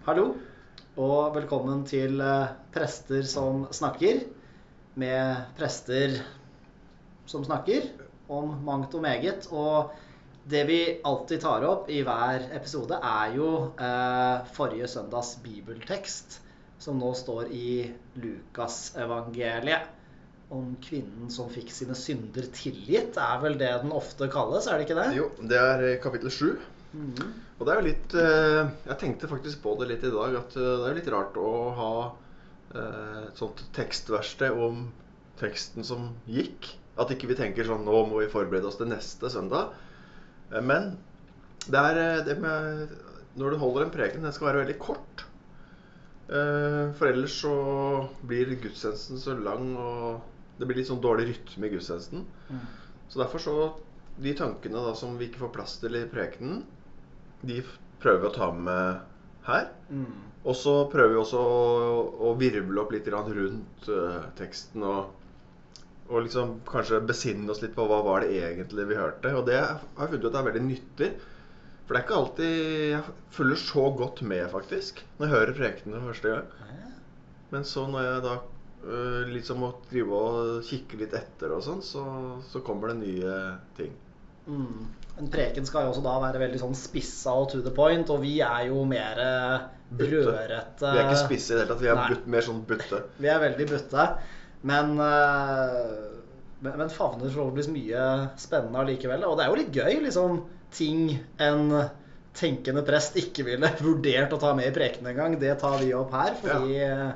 [0.00, 0.30] Hallo,
[0.96, 4.22] og velkommen til eh, Prester som snakker.
[4.96, 6.14] Med prester
[7.28, 7.84] som snakker
[8.32, 9.50] om mangt og meget.
[9.52, 9.92] Og
[10.48, 16.40] det vi alltid tar opp i hver episode, er jo eh, forrige søndags bibeltekst,
[16.80, 17.92] som nå står i
[18.24, 19.84] Lukasevangeliet.
[20.48, 24.88] Om kvinnen som fikk sine synder tilgitt, er vel det den ofte kalles, er det
[24.88, 25.10] ikke det?
[25.20, 26.54] Jo, det er eh, kapittel sju.
[26.90, 27.34] Mhm.
[27.60, 30.56] Og det er jo litt eh, Jeg tenkte faktisk på det litt i dag, at
[30.58, 31.92] eh, det er litt rart å ha
[32.74, 34.88] eh, et sånt tekstverksted om
[35.40, 36.72] teksten som gikk.
[37.00, 39.70] At ikke vi tenker sånn Nå må vi forberede oss til neste søndag.
[40.50, 40.96] Men
[41.70, 42.90] det er det med
[43.38, 45.24] Når du holder en preken, den skal være veldig kort.
[46.30, 47.54] For ellers så
[48.26, 52.26] blir gudstjenesten så lang, og det blir litt sånn dårlig rytme i gudstjenesten.
[52.50, 52.66] Mm.
[53.10, 53.54] Så derfor så
[54.20, 56.64] De tankene da som vi ikke får plass til i prekenen,
[57.46, 57.62] de
[58.00, 59.00] prøver vi å ta med
[59.46, 59.70] her.
[59.90, 60.26] Mm.
[60.40, 61.96] Og så prøver vi også å,
[62.30, 65.10] å virvle opp litt rundt uh, teksten og,
[66.08, 69.34] og liksom kanskje besinne oss litt på hva var det egentlig vi hørte.
[69.36, 71.10] Og det har jeg funnet ut at er veldig nyttig.
[71.84, 72.56] For det er ikke alltid
[72.94, 76.56] jeg følger så godt med, faktisk, når jeg hører prekenene første gang.
[77.50, 78.34] Men så når jeg da
[78.86, 82.04] uh, liksom må drive og kikke litt etter og sånn, så,
[82.46, 83.38] så kommer det nye
[83.76, 83.92] ting.
[84.46, 84.86] Mm.
[85.20, 88.22] En preken skal jo også da være veldig sånn spissa og to the point, og
[88.24, 89.56] vi er jo mer eh,
[90.00, 90.86] brødrete.
[90.86, 91.82] Vi er ikke spisse i det hele tatt.
[91.82, 92.20] Vi er Nei.
[92.36, 93.02] mer sånn butte.
[93.20, 94.06] Vi er veldig butte.
[94.70, 95.90] Men, eh,
[96.60, 98.04] men, men favner forhåpentligvis mye
[98.40, 99.24] spennende allikevel.
[99.28, 100.42] Og det er jo litt gøy, liksom.
[100.70, 101.10] Ting
[101.42, 101.72] en
[102.36, 105.36] tenkende prest ikke ville vurdert å ta med i prekenen engang.
[105.40, 107.10] Det tar vi opp her, fordi ja.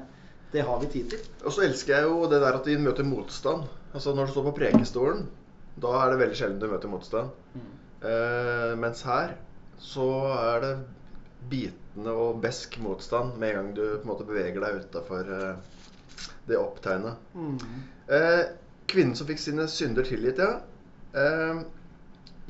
[0.53, 1.25] det har vi tid til.
[1.45, 3.65] Og så elsker jeg jo det der at vi møter motstand.
[3.95, 5.25] Altså Når du står på prekestolen,
[5.81, 7.35] da er det veldig sjelden du møter motstand.
[7.55, 7.73] Mm.
[8.05, 9.37] Eh, mens her
[9.81, 10.75] så er det
[11.51, 16.20] bitende og besk motstand med en gang du på en måte beveger deg utafor uh,
[16.48, 17.20] det opptegnet.
[17.37, 17.59] Mm.
[18.09, 18.45] Uh,
[18.91, 20.61] kvinnen som fikk sine synder tilgitt, ja.
[21.14, 21.61] Eh,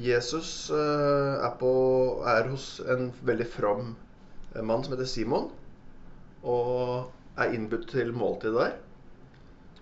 [0.01, 1.73] Jesus eh, er, på,
[2.27, 3.93] er hos en veldig from
[4.55, 5.51] eh, mann som heter Simon.
[6.43, 8.75] Og er innbudt til måltid der.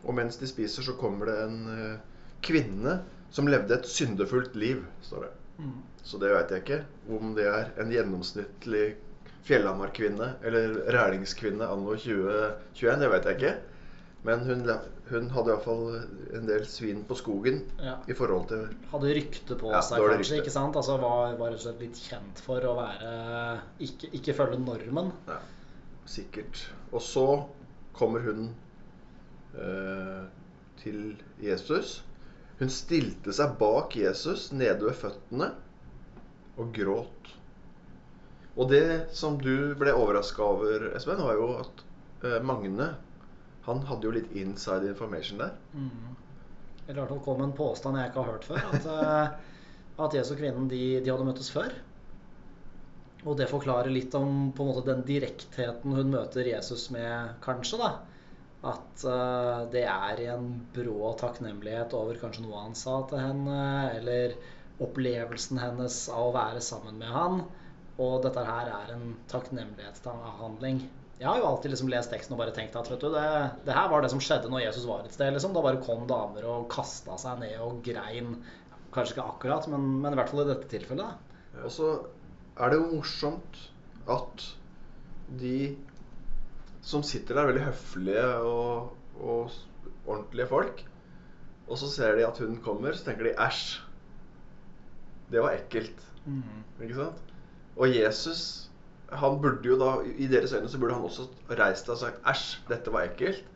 [0.02, 2.98] Og mens de spiser, så kommer det en eh, kvinne
[3.32, 5.32] som levde et syndefullt liv, står det.
[5.58, 5.74] Mm.
[6.02, 6.78] Så det veit jeg ikke.
[7.18, 8.86] Om det er en gjennomsnittlig
[9.46, 13.52] Fjellhamar-kvinne eller rælingskvinne anno 2021, det vet jeg ikke.
[14.22, 14.60] Men hun,
[15.10, 15.96] hun hadde iallfall
[16.38, 17.96] en del svin på skogen Ja.
[18.06, 20.18] i forhold til Hadde rykte på Ja, seg, kanskje.
[20.20, 20.36] rykte.
[20.44, 20.76] ikke sant?
[20.78, 23.16] Altså Var, var rett og slett litt kjent for å være
[23.82, 25.10] Ikke, ikke følge normen.
[25.26, 25.40] Ja,
[26.06, 26.68] sikkert.
[26.92, 27.26] Og så
[27.98, 28.54] kommer hun
[29.58, 30.22] eh,
[30.82, 32.02] til Jesus.
[32.60, 35.48] Hun stilte seg bak Jesus nede ved føttene
[36.60, 37.30] og gråt.
[38.52, 41.84] Og det som du ble overraska over, Espen, var jo at
[42.26, 42.92] eh, Magne
[43.62, 45.54] han hadde jo litt inside information der.
[45.72, 46.16] Mm.
[46.86, 48.64] Eller i hvert fall kom en påstand jeg ikke har hørt før.
[48.74, 49.50] At, eh,
[50.04, 51.72] at Jesus og kvinnen de, de hadde møttes før.
[53.22, 57.78] Og det forklarer litt om på en måte den direktheten hun møter Jesus med, kanskje.
[57.78, 57.92] da.
[58.62, 63.62] At uh, det er en brå takknemlighet over kanskje noe han sa til henne,
[63.98, 64.36] eller
[64.82, 67.42] opplevelsen hennes av å være sammen med han.
[68.02, 70.82] Og dette her er en takknemlighetshandling.
[71.22, 73.26] Jeg har jo alltid liksom lest teksten og bare tenkt at vet du, det,
[73.66, 75.30] det her var det som skjedde når Jesus var et sted.
[75.34, 75.52] liksom.
[75.54, 78.34] Da bare kom damer og kasta seg ned og grein.
[78.94, 81.30] Kanskje ikke akkurat, men, men i hvert fall i dette tilfellet.
[81.62, 81.92] Og så
[82.58, 83.60] er det jo morsomt
[84.10, 84.48] at
[85.40, 85.56] de
[86.82, 89.52] som sitter der, veldig høflige og, og
[90.06, 90.82] ordentlige folk,
[91.68, 93.62] og så ser de at hun kommer, så tenker de æsj.
[95.32, 96.02] Det var ekkelt.
[96.82, 97.22] Ikke sant?
[97.78, 98.42] Og Jesus,
[99.12, 101.28] han burde jo da, i deres øyne, så burde han også
[101.58, 103.46] reist seg og sagt æsj, dette var ekkelt.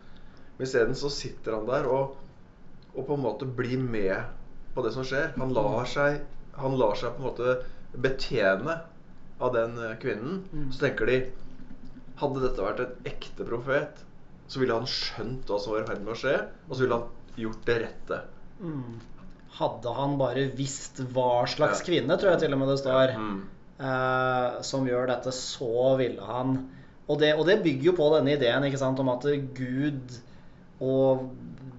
[0.56, 2.16] Men isteden så sitter han der og,
[2.94, 4.14] og på en måte blir med
[4.74, 5.34] på det som skjer.
[5.36, 6.22] Han lar seg,
[6.56, 7.56] han lar seg på en måte
[8.00, 8.78] betjene
[9.40, 10.40] av den eh, kvinnen.
[10.52, 10.70] Mm.
[10.72, 11.18] Så tenker de
[12.20, 13.98] Hadde dette vært en ekte profet,
[14.48, 16.36] så ville han skjønt hva som var i ferd med å skje,
[16.68, 18.20] og så ville han gjort det rette.
[18.60, 19.00] Mm.
[19.58, 21.86] Hadde han bare visst hva slags Ja.
[21.90, 23.42] kvinne, tror jeg til og med det står, Mm.
[23.80, 26.56] eh, som gjør dette, så ville han
[27.08, 29.22] og det, og det bygger jo på denne ideen ikke sant, om at
[29.54, 30.16] Gud
[30.80, 31.28] og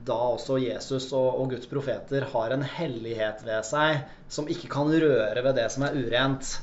[0.08, 4.88] da også Jesus og, og Guds profeter har en hellighet ved seg som ikke kan
[4.88, 6.54] røre ved det som er urent.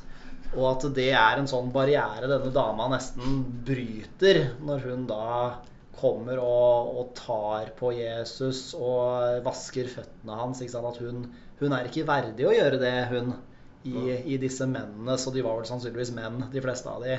[0.55, 5.29] Og at det er en sånn barriere denne dama nesten bryter når hun da
[5.95, 10.63] kommer og, og tar på Jesus og vasker føttene hans.
[10.63, 11.25] At hun,
[11.61, 13.35] hun er ikke verdig å gjøre det, hun,
[13.85, 15.17] i, i disse mennene.
[15.21, 17.19] Så de var vel sannsynligvis menn, de fleste av de.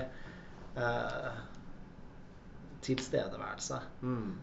[0.76, 1.44] eh,
[2.86, 3.80] tilstedeværelse.
[4.02, 4.34] Mm.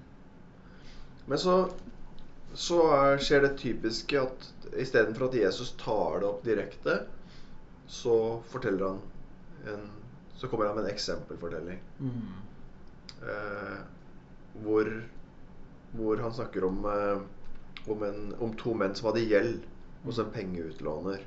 [1.27, 1.57] Men så,
[2.55, 4.49] så er, skjer det typiske at
[4.83, 7.03] istedenfor at Jesus tar det opp direkte,
[7.93, 9.01] så forteller han
[9.75, 9.91] en
[10.37, 11.79] Så kommer han med en eksempelfortelling.
[12.01, 12.23] Mm.
[13.23, 13.77] Eh,
[14.65, 14.89] hvor,
[15.93, 17.21] hvor han snakker om, eh,
[17.93, 19.69] om, en, om to menn som hadde gjeld
[20.03, 21.23] hos en pengeutlåner.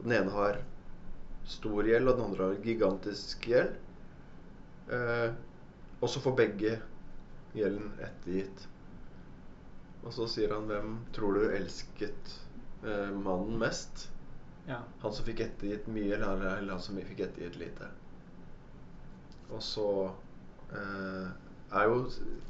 [0.00, 0.58] Den ene har
[1.46, 3.78] stor gjeld, og den andre har gigantisk gjeld.
[4.90, 5.30] Eh,
[6.00, 6.74] og så får begge
[7.54, 8.66] gjelden ettergitt.
[10.02, 12.38] Og så sier han hvem tror du elsket
[12.82, 14.08] eh, mannen mest?
[14.68, 14.82] Ja.
[15.02, 17.88] Han som fikk ettergitt mye, eller, eller han som fikk ettergitt lite?
[19.50, 19.84] Og så
[20.76, 21.28] eh,
[21.72, 22.02] er jo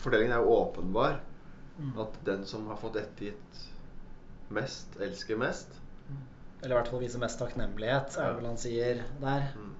[0.02, 1.20] Fordelingen er jo åpenbar.
[1.78, 1.92] Mm.
[2.02, 3.60] At den som har fått ettergitt
[4.50, 5.76] mest, elsker mest.
[6.62, 8.36] Eller i hvert fall viser mest takknemlighet, er Ja.
[8.40, 9.44] vel han sier der.
[9.54, 9.74] Mm.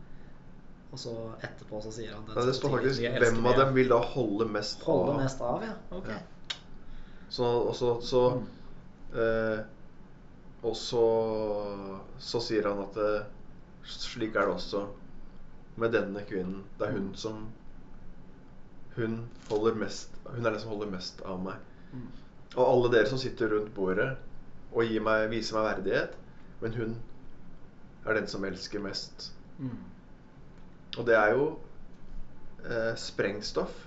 [0.93, 1.15] Og så
[1.45, 4.47] etterpå så sier han Men det står faktisk de hvem av dem vil da holde
[4.49, 5.19] mest Holde av.
[5.21, 5.75] mest av, ja.
[5.99, 6.07] Ok.
[6.09, 6.21] Ja.
[7.29, 8.47] Så, også, så, Mm.
[9.19, 9.65] eh,
[10.63, 11.05] og så,
[12.19, 13.13] så sier han at det,
[13.89, 14.87] slik er det også
[15.79, 16.65] med denne kvinnen.
[16.79, 17.15] Det er hun Mm.
[17.15, 17.49] som
[18.97, 21.57] Hun holder mest Hun er den som holder mest av meg.
[21.93, 22.09] Mm.
[22.57, 24.17] Og alle dere som sitter rundt bordet
[24.73, 26.17] og meg, viser meg verdighet.
[26.61, 26.97] Men hun
[28.05, 29.33] er den som elsker mest.
[29.59, 29.79] Mm.
[30.99, 31.59] Og det er jo
[32.65, 33.87] eh, sprengstoff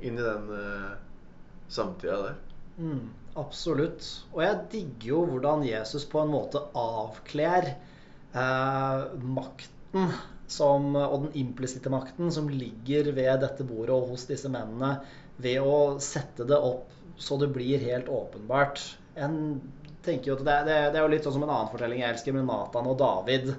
[0.00, 0.92] inn i den eh,
[1.68, 2.34] samtida der.
[2.78, 3.10] Mm,
[3.40, 4.06] absolutt.
[4.32, 10.14] Og jeg digger jo hvordan Jesus på en måte avkler eh, makten
[10.52, 14.98] som, og den implisitte makten som ligger ved dette bordet og hos disse mennene,
[15.42, 16.90] ved å sette det opp
[17.22, 18.80] så det blir helt åpenbart.
[19.14, 19.60] En
[20.04, 22.16] tenker jo at det, det, det er jo litt sånn som en annen fortelling jeg
[22.16, 23.52] elsker, med Nathan og David.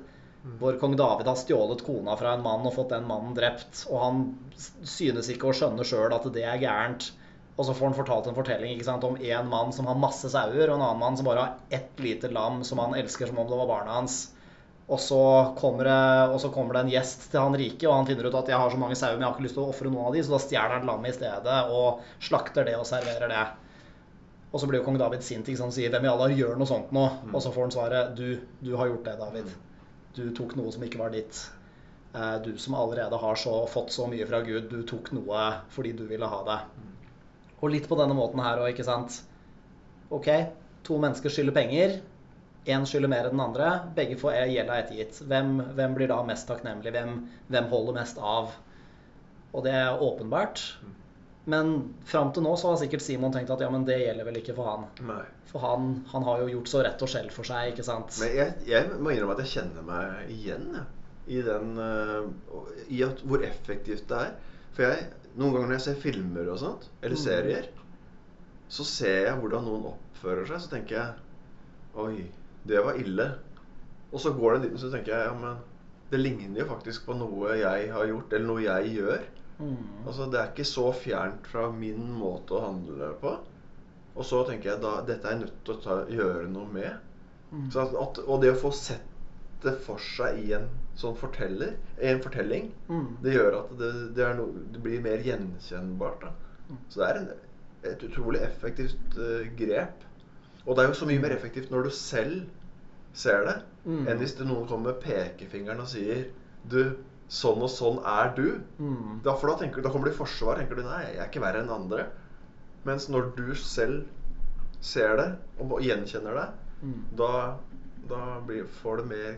[0.60, 3.86] Hvor kong David har stjålet kona fra en mann og fått den mannen drept.
[3.88, 4.24] Og han
[4.60, 7.14] synes ikke å skjønne sjøl at det er gærent.
[7.56, 10.70] Og så får han fortalt en fortelling sant, om en mann som har masse sauer,
[10.70, 13.50] og en annen mann som bare har ett lite lam som han elsker som om
[13.50, 14.24] det var barna hans.
[14.88, 15.20] Og så,
[15.58, 18.40] kommer det, og så kommer det en gjest til han rike, og han finner ut
[18.42, 20.10] at jeg har så mange sauer, men jeg har ikke lyst til å ofre noen
[20.10, 23.44] av de, så da stjeler han lammet i stedet og slakter det og serverer det.
[24.54, 26.42] Og så blir jo kong David sint ikke sant, og sier 'Hvem i alle dager
[26.42, 29.54] gjør noe sånt nå?' Og så får han svaret 'Du, du har gjort det, David'.
[30.14, 31.50] Du tok noe som ikke var ditt.
[32.14, 35.94] Eh, Du som allerede har så, fått så mye fra Gud, du tok noe fordi
[35.94, 36.60] du ville ha det.
[37.64, 39.22] Og litt på denne måten her òg, ikke sant.
[40.14, 40.28] Ok,
[40.84, 42.02] to mennesker skylder penger.
[42.68, 43.70] Én skylder mer enn den andre.
[43.96, 45.22] Begge får gjelda ettergitt.
[45.28, 46.92] Hvem, hvem blir da mest takknemlig?
[46.96, 47.16] Hvem,
[47.52, 48.52] hvem holder mest av?
[49.54, 50.62] Og det er åpenbart.
[51.46, 51.74] Men
[52.08, 54.56] fram til nå så har sikkert Simon tenkt at ja, men det gjelder vel ikke
[54.56, 54.86] for han.
[55.04, 55.24] Nei.
[55.50, 58.16] For han, han har jo gjort så rett og skjell for seg, ikke sant.
[58.22, 60.86] Men jeg, jeg må innrømme at jeg kjenner meg igjen jeg,
[61.36, 64.32] i den uh, I at, hvor effektivt det er.
[64.74, 67.24] For jeg, noen ganger når jeg ser filmer og sånt, eller Mm.
[67.24, 67.68] serier,
[68.70, 70.62] så ser jeg hvordan noen oppfører seg.
[70.62, 71.14] Så tenker jeg
[71.96, 72.26] Oi,
[72.66, 73.28] det var ille.
[74.12, 75.58] Og så går det en liten så tenker jeg ja, men
[76.10, 79.24] det ligner jo faktisk på noe jeg har gjort, eller noe jeg gjør.
[79.60, 79.78] Mm.
[80.08, 83.36] Altså, Det er ikke så fjernt fra min måte å handle på.
[84.16, 86.94] Og så tenker jeg da dette er jeg nødt til å ta, gjøre noe med.
[87.52, 87.70] Mm.
[87.72, 89.06] Så at, at, og det å få sett
[89.64, 93.18] det for seg i en sånn forteller, en fortelling, Mm.
[93.24, 96.22] det gjør at det, det, no, det blir mer gjenkjennbart.
[96.22, 96.34] Da.
[96.70, 96.78] Mm.
[96.90, 97.30] Så det er en,
[97.94, 100.04] et utrolig effektivt uh, grep.
[100.66, 102.46] Og det er jo så mye mer effektivt når du selv
[103.14, 104.06] ser det, Mm.
[104.08, 106.30] enn hvis det noen kommer med pekefingeren og sier
[106.70, 106.96] Du,
[107.28, 108.62] sånn og sånn er du.
[108.80, 109.18] Mm.
[109.26, 110.56] Da, for da, tenker, da kommer du i forsvar.
[110.62, 112.06] tenker du, Nei, jeg er ikke verre enn andre.
[112.86, 114.06] Mens når du selv
[114.80, 115.26] ser det
[115.60, 116.48] og gjenkjenner det,
[116.84, 117.04] Mm.
[117.16, 117.58] da,
[118.08, 119.38] da blir, får det mer,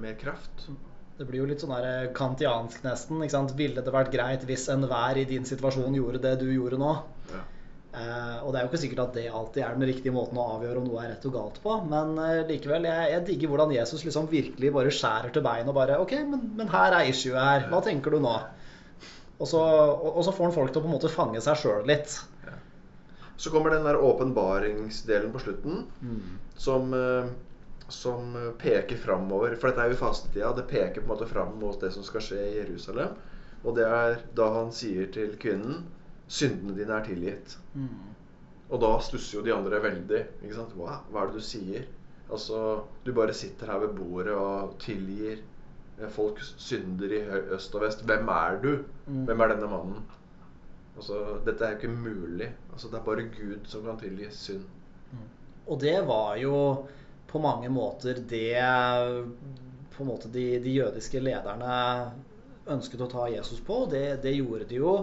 [0.00, 0.66] mer kraft.
[1.18, 3.20] Det blir jo litt sånn der kantiansk nesten.
[3.22, 3.52] ikke sant?
[3.58, 6.92] Ville det vært greit hvis enhver i din situasjon gjorde det du gjorde nå?
[7.32, 7.42] Ja.
[7.92, 10.46] Eh, og det er jo ikke sikkert at det alltid er den riktige måten å
[10.54, 13.74] avgjøre om noe er rett og galt på, men eh, likevel, jeg, jeg digger hvordan
[13.76, 17.36] Jesus liksom virkelig bare skjærer til bein og bare OK, men, men her er issue
[17.36, 17.66] her.
[17.68, 18.32] Hva tenker du nå?
[19.42, 21.60] Og så, og, og så får han folk til å på en måte fange seg
[21.60, 22.16] sjøl litt.
[23.42, 26.38] Så kommer den der åpenbaringsdelen på slutten, Mm.
[26.56, 27.28] som, eh,
[27.92, 29.56] som eh, peker framover.
[29.56, 30.52] For dette er jo fastetida.
[30.56, 33.14] Det peker på en måte fram mot det som skal skje i Jerusalem.
[33.62, 35.84] Og det er da han sier til kvinnen
[36.32, 37.56] syndene dine er tilgitt.
[37.76, 38.10] Mm.
[38.72, 40.22] Og da stusser jo de andre veldig.
[40.42, 40.74] ikke sant?
[40.78, 41.86] Hva, hva er det du sier?
[42.32, 45.36] Altså, Du bare sitter her ved bordet og tilgir
[45.98, 47.22] eh, folk synder i
[47.56, 48.04] øst og vest.
[48.08, 48.72] Hvem er du?
[49.06, 49.24] Mm.
[49.28, 50.04] Hvem er denne mannen?
[50.96, 52.48] Altså, Dette er jo ikke mulig.
[52.72, 54.64] Altså, Det er bare Gud som kan tilgi synd.
[55.66, 56.56] Og det var jo
[57.32, 58.60] på mange måter det
[59.92, 61.76] på en måte de, de jødiske lederne
[62.72, 63.84] ønsket å ta Jesus på.
[63.90, 64.96] Det, det gjorde de jo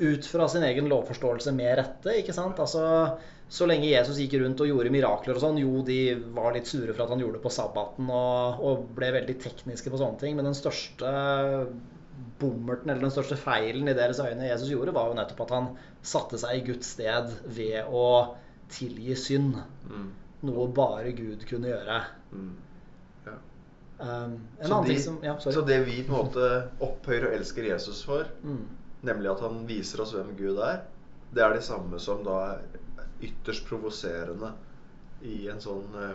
[0.00, 2.16] ut fra sin egen lovforståelse med rette.
[2.20, 2.60] ikke sant?
[2.62, 3.18] Altså,
[3.50, 6.94] Så lenge Jesus gikk rundt og gjorde mirakler og sånn, jo, de var litt sure
[6.94, 10.36] for at han gjorde det på sabbaten og, og ble veldig tekniske på sånne ting,
[10.38, 11.10] men den største
[12.40, 15.68] bommerten eller den største feilen i deres øyne Jesus gjorde, var jo nettopp at han
[16.00, 18.06] satte seg i Guds sted ved å
[18.70, 19.58] tilgi synd.
[19.90, 20.08] Mm.
[20.42, 21.98] Noe bare Gud kunne gjøre.
[22.32, 22.52] Mm.
[23.26, 23.34] Ja.
[24.00, 25.54] Um, en Så, de, som Ja, sorry.
[25.54, 26.46] så det vi på en måte
[26.80, 28.62] opphøyer og elsker Jesus for, Mm.
[29.02, 30.80] nemlig at han viser oss hvem Gud er,
[31.34, 32.62] det er det samme som da er
[33.22, 34.52] ytterst provoserende
[35.22, 36.14] i en sånn uh,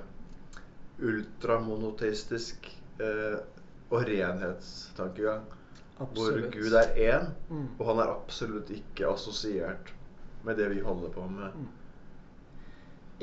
[1.00, 2.68] ultramonoteistisk
[3.02, 3.38] uh,
[3.92, 5.46] og renhetstankegang.
[6.00, 7.68] Hvor Gud er én, Mm.
[7.80, 9.94] og han er absolutt ikke assosiert
[10.44, 11.54] med det vi holder på med.
[11.56, 11.68] Mm.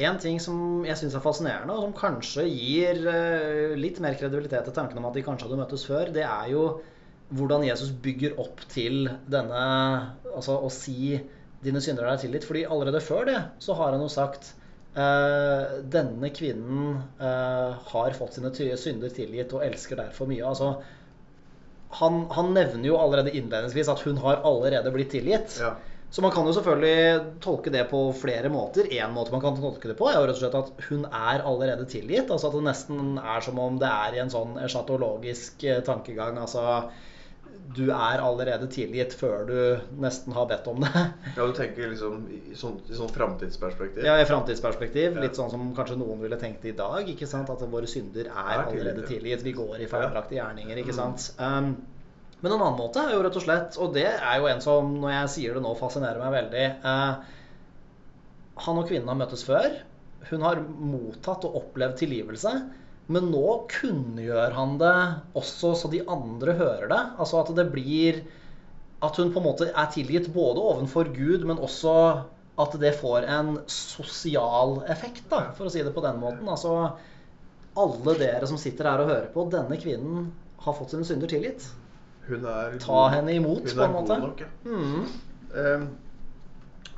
[0.01, 4.65] En ting som jeg syns er fascinerende, og som kanskje gir eh, litt mer kredibilitet
[4.65, 6.65] til tanken om at de kanskje hadde møttes før, det er jo
[7.37, 9.61] hvordan Jesus bygger opp til denne
[10.33, 11.21] Altså å si
[11.63, 12.47] 'dine syndere er tilgitt'.
[12.49, 14.55] Fordi allerede før det så har han jo sagt
[14.97, 20.49] eh, 'denne kvinnen eh, har fått sine synder tilgitt og elsker derfor mye'.
[20.49, 20.75] Altså
[22.01, 25.59] han, han nevner jo allerede innledningsvis at hun har allerede blitt tilgitt.
[25.61, 25.75] Ja.
[26.13, 28.85] Så man kan jo selvfølgelig tolke det på flere måter.
[28.93, 31.41] Én måte man kan tolke det på, er jo rett og slett at hun er
[31.49, 32.29] allerede tilgitt.
[32.31, 36.37] Altså at det nesten er som om det er i en sånn eschatologisk eh, tankegang.
[36.43, 36.91] Altså
[37.73, 39.57] du er allerede tilgitt før du
[40.03, 40.91] nesten har bedt om det.
[41.39, 44.05] ja, du tenker liksom i, sånn, i sånn framtidsperspektiv?
[44.05, 45.17] Ja, i framtidsperspektiv.
[45.17, 45.23] Ja.
[45.25, 47.09] Litt sånn som kanskje noen ville tenkt i dag.
[47.09, 47.49] ikke sant?
[47.55, 49.47] At våre synder er Er allerede tilgitt.
[49.47, 50.83] Vi går i feilaktige gjerninger.
[50.85, 51.01] ikke Mm.
[51.01, 51.31] sant?
[51.41, 51.73] Um,
[52.43, 54.91] men en annen måte er jo rett og slett, og det er jo en som
[54.99, 57.35] når jeg sier det nå, fascinerer meg veldig eh,
[58.67, 59.77] Han og kvinnen har møttes før.
[60.27, 62.53] Hun har mottatt og opplevd tilgivelse.
[63.13, 64.95] Men nå kunngjør han det
[65.39, 67.01] også så de andre hører det.
[67.23, 68.23] Altså at det blir
[69.03, 71.95] At hun på en måte er tilgitt både ovenfor Gud, men også
[72.63, 76.47] at det får en sosial effekt, da, for å si det på den måten.
[76.47, 76.75] Altså
[77.83, 80.29] alle dere som sitter her og hører på, denne kvinnen
[80.63, 81.67] har fått sine synder tilgitt.
[82.29, 84.09] Hun er Ta god- henne imot, hun på en er måte.
[84.09, 84.47] God nok, ja.
[84.65, 85.07] Mm.
[85.63, 85.89] Ehm,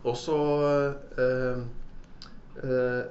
[0.04, 0.38] også,
[1.18, 1.64] ehm,
[2.62, 3.04] eh,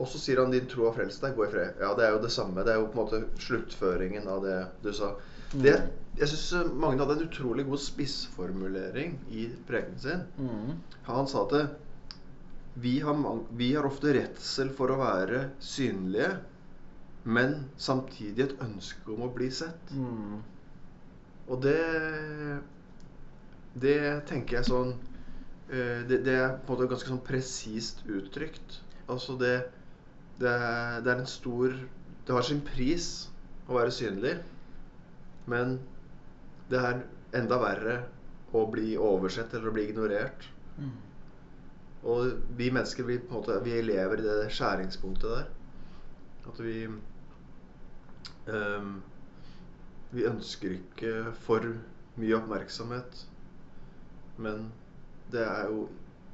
[0.00, 1.78] Og så sier han 'din tro har frelst deg, gå i fred'.
[1.80, 2.64] Ja, det er jo det samme.
[2.64, 5.14] Det er jo på en måte sluttføringen av det du sa.
[5.52, 5.90] Det, Mm.
[6.18, 10.22] jeg syns Magne hadde en utrolig god spissformulering i prekenen sin.
[10.38, 10.72] Mm.
[11.04, 11.68] Han sa at
[12.76, 13.14] vi har,
[13.52, 16.36] vi har ofte redsel for å være synlige,
[17.24, 19.92] men samtidig et ønske om å bli sett.
[19.92, 20.42] Mm.
[21.48, 21.78] Og det
[23.82, 24.90] Det tenker jeg sånn
[25.72, 28.82] eh, det, det er på en måte ganske sånn presist uttrykt.
[29.08, 29.54] Altså det
[30.42, 31.74] det er, det er en stor
[32.26, 33.06] Det har sin pris
[33.68, 34.36] å være synlig,
[35.50, 35.76] men
[36.70, 37.00] det er
[37.38, 37.96] enda verre
[38.54, 40.46] å bli oversett eller å bli ignorert.
[40.78, 40.92] Mm.
[42.12, 45.50] Og vi mennesker vi, på en måte, vi lever i det skjæringspunktet der.
[46.52, 46.76] At vi
[48.46, 48.94] ehm,
[50.12, 51.66] Vi ønsker ikke for
[52.20, 53.24] mye oppmerksomhet.
[54.42, 54.68] Men
[55.32, 55.86] det er jo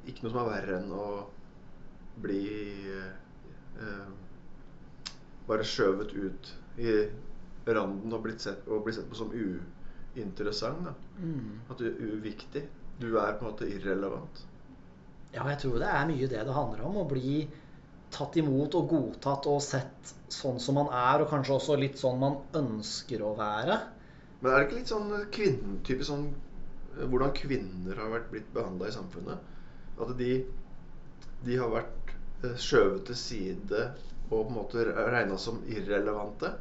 [0.07, 1.07] ikke noe som er verre enn å
[2.19, 2.43] bli
[2.91, 4.11] eh,
[5.47, 6.93] bare skjøvet ut i
[7.69, 10.91] randen og, sett, og bli sett på som uinteressant.
[11.19, 11.59] Mm.
[11.69, 12.65] At du er uviktig.
[12.99, 14.43] Du er på en måte irrelevant.
[15.33, 16.99] Ja, jeg tror det er mye det det handler om.
[16.99, 17.43] Å bli
[18.13, 22.19] tatt imot og godtatt og sett sånn som man er, og kanskje også litt sånn
[22.21, 23.79] man ønsker å være.
[24.39, 28.53] Men er det ikke litt sånn kvinnen, type sånn eh, Hvordan kvinner har vært blitt
[28.55, 29.49] behandla i samfunnet?
[29.99, 30.31] At de,
[31.47, 32.13] de har vært
[32.45, 33.83] eh, skjøvet til side
[34.29, 36.53] og på en måte regna som irrelevante.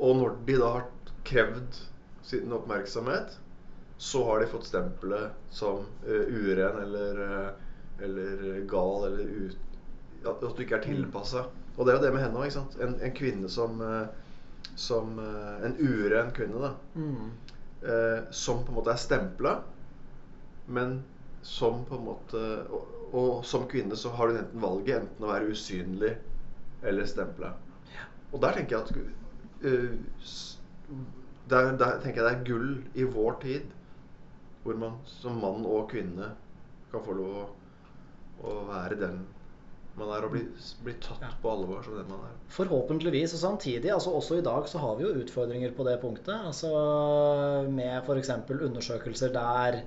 [0.00, 0.86] Og når de da har
[1.28, 1.76] krevd
[2.24, 3.36] sin oppmerksomhet,
[4.00, 9.69] så har de fått stempelet som uh, uren eller, uh, eller gal eller ut,
[10.24, 11.46] at, du ikke er tilpassa.
[11.76, 12.58] Og det er jo det med henne òg.
[12.82, 14.08] En, en kvinne som eh,
[14.74, 16.74] som eh, en uren kvinne, da.
[16.94, 17.30] Mm.
[17.82, 19.54] Eh, som på en måte er stempla,
[20.66, 21.00] men
[21.42, 25.30] som på en måte og, og som kvinne så har du enten valget enten å
[25.32, 26.12] være usynlig
[26.86, 27.54] eller stempla.
[28.30, 28.90] Og der tenker jeg at
[29.64, 30.98] uh,
[31.50, 33.72] der, der tenker jeg det er gull i vår tid,
[34.62, 36.28] hvor man som mann og kvinne
[36.92, 37.48] kan få lov å,
[38.44, 39.24] å være den
[40.00, 40.42] man er, og bli,
[40.84, 41.30] bli tatt Ja.
[41.42, 42.34] på alvor som den man er.
[42.56, 43.36] Forhåpentligvis.
[43.36, 46.34] Og samtidig, altså også i dag, så har vi jo utfordringer på det punktet.
[46.34, 46.72] Altså
[47.70, 48.32] med f.eks.
[48.50, 49.80] undersøkelser der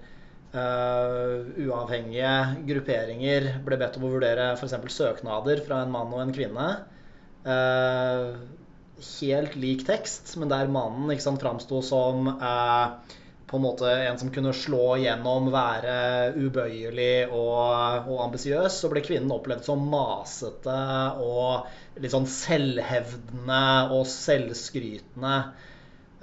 [0.53, 2.33] uh, uavhengige
[2.69, 4.77] grupperinger ble bedt om å vurdere f.eks.
[4.93, 6.67] søknader fra en mann og en kvinne.
[7.43, 8.37] Uh,
[9.19, 13.15] helt lik tekst, men der mannen ikke sant, framsto som eh,
[13.53, 19.03] på en måte en som kunne slå gjennom, være ubøyelig og, og ambisiøs, så ble
[19.05, 20.77] kvinnen opplevd som masete
[21.21, 21.67] og
[22.01, 23.59] litt sånn selvhevdende
[23.93, 25.35] og selvskrytende.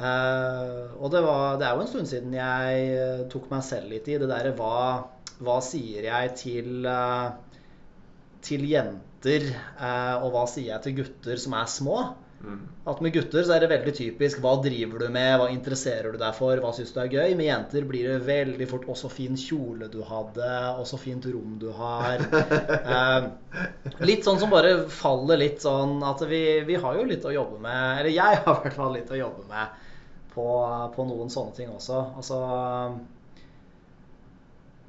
[0.01, 3.93] Uh, og det, var, det er jo en stund siden jeg eh, tok meg selv
[3.93, 4.79] litt i det derre hva,
[5.45, 7.37] hva sier jeg til, uh,
[8.43, 9.47] til jenter,
[9.77, 12.01] uh, og hva sier jeg til gutter som er små?
[12.41, 12.61] Mm.
[12.89, 16.19] At med gutter så er det veldig typisk hva driver du med, hva interesserer du
[16.21, 17.35] deg for, hva syns du er gøy.
[17.37, 21.29] Med jenter blir det veldig fort 'å, så fin kjole du hadde', 'å, så fint
[21.29, 22.27] rom du har'.
[22.91, 23.27] Eh,
[24.03, 27.61] litt sånn som bare faller litt sånn at vi, vi har jo litt å jobbe
[27.63, 29.79] med, eller jeg har i hvert fall litt å jobbe med
[30.35, 30.47] på,
[30.95, 32.01] på noen sånne ting også.
[32.19, 32.41] Altså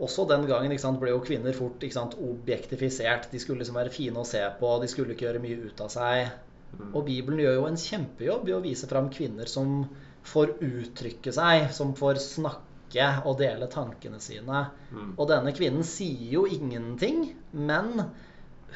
[0.01, 3.27] også den gangen sant, ble jo kvinner fort sant, objektifisert.
[3.31, 5.91] De skulle liksom være fine å se på, de skulle ikke gjøre mye ut av
[5.93, 6.31] seg.
[6.77, 6.89] Mm.
[6.95, 9.83] Og Bibelen gjør jo en kjempejobb i å vise fram kvinner som
[10.27, 14.65] får uttrykke seg, som får snakke og dele tankene sine.
[14.91, 15.13] Mm.
[15.15, 18.07] Og denne kvinnen sier jo ingenting, men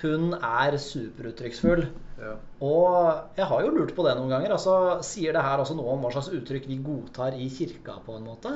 [0.01, 1.85] hun er superuttrykksfull.
[2.19, 2.35] Ja.
[2.63, 4.55] Og jeg har jo lurt på det noen ganger.
[4.55, 8.17] altså Sier det her også noe om hva slags uttrykk vi godtar i kirka, på
[8.17, 8.55] en måte?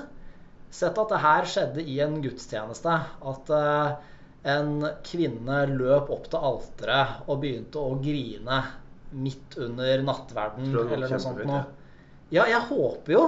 [0.71, 2.95] Sett at det her skjedde i en gudstjeneste.
[3.31, 3.99] At uh,
[4.47, 8.61] en kvinne løp opp til alteret og begynte å grine
[9.11, 11.63] midt under nattverden eller noe sånt noe.
[12.31, 13.23] Ja, jeg håper jo.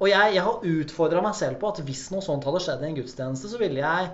[0.00, 2.88] Og jeg, jeg har utfordra meg selv på at hvis noe sånt hadde skjedd i
[2.88, 4.10] en gudstjeneste, så ville jeg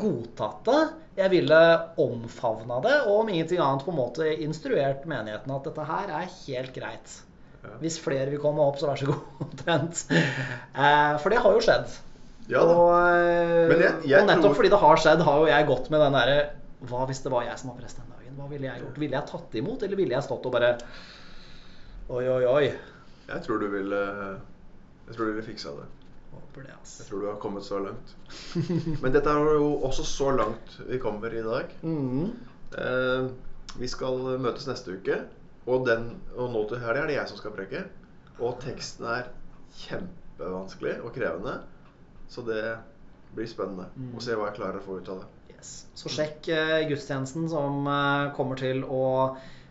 [0.00, 0.80] godtatt det.
[1.18, 1.58] Jeg ville
[2.00, 6.30] omfavna det, og om ingenting annet på en måte instruert menigheten at dette her er
[6.46, 7.16] helt greit.
[7.64, 7.74] Ja.
[7.80, 9.22] Hvis flere vil komme opp, så vær så god.
[9.46, 10.02] omtrent.
[10.12, 11.94] Eh, for det har jo skjedd.
[12.52, 15.46] Ja og, eh, Men jeg- jeg og nettopp tror- fordi det har skjedd, har jo
[15.48, 16.40] jeg gått med den derre
[16.84, 18.23] Hva hvis det var jeg som var prest den dagen?
[18.34, 18.98] Hva ville jeg gjort?
[19.02, 20.72] Ville jeg tatt imot, eller ville jeg stått og bare
[22.12, 22.64] Oi, oi, oi.
[23.28, 25.86] Jeg tror du ville Jeg tror du ville fiksa det.
[26.34, 27.02] Håper det, altså.
[27.02, 28.14] Jeg tror du har kommet så langt.
[29.02, 31.74] Men dette er jo også så langt vi kommer i dag.
[31.82, 32.32] Mm.
[32.78, 33.28] Eh,
[33.78, 35.20] vi skal møtes neste uke,
[35.66, 37.84] og, den, og nå til helga er det jeg som skal preke.
[38.40, 39.30] Og teksten er
[39.84, 41.58] kjempevanskelig og krevende,
[42.30, 42.62] så det
[43.34, 45.30] blir spennende å se hva jeg klarer å få ut av det.
[45.94, 49.06] Så sjekk eh, gudstjenesten som eh, kommer til å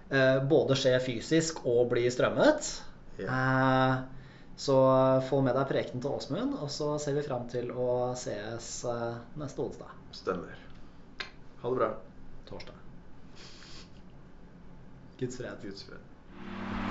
[0.10, 2.70] eh, både skje fysisk og bli strømmet.
[3.22, 3.96] Eh,
[4.64, 4.78] så
[5.28, 8.70] få med deg prekenen til Åsmund, og så ser vi fram til å sees
[9.42, 9.98] neste onsdag.
[10.14, 10.62] Stemmer.
[11.64, 11.92] Ha det bra.
[12.50, 12.80] Torsdag.
[15.20, 15.62] Guds fred.
[15.66, 16.83] Guds fred.